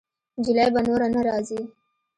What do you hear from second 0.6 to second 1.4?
به نوره نه